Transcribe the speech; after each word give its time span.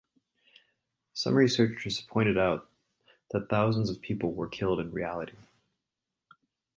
Some 1.13 1.35
researchers 1.35 1.99
have 1.99 2.07
pointed 2.07 2.35
out 2.35 2.67
that 3.29 3.49
thousands 3.51 3.91
of 3.91 4.01
people 4.01 4.33
were 4.33 4.47
killed 4.47 4.79
in 4.79 4.91
reality. 4.91 5.33